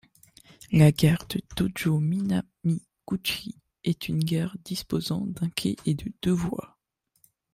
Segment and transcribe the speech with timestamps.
[0.71, 6.75] La gare de Dōjō-Minamiguchi est une gare disposant d'un quai et de deux voies.